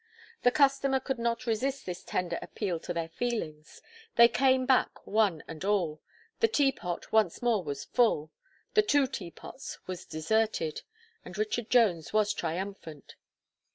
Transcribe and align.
The 0.41 0.49
customers 0.49 1.03
could 1.05 1.19
not 1.19 1.45
resist 1.45 1.85
this 1.85 2.03
tender 2.03 2.39
appeal 2.41 2.79
to 2.79 2.91
their 2.91 3.09
feelings; 3.09 3.83
they 4.15 4.27
came 4.27 4.65
back 4.65 5.05
one 5.05 5.43
and 5.47 5.63
all 5.63 6.01
the 6.39 6.47
Teapot 6.47 7.11
once 7.11 7.43
more 7.43 7.63
was 7.63 7.83
full 7.85 8.31
the 8.73 8.81
two 8.81 9.05
Teapots 9.05 9.77
was 9.85 10.07
deserted; 10.07 10.81
and 11.23 11.37
Richard 11.37 11.69
Jones 11.69 12.13
was 12.13 12.33
triumphant. 12.33 13.13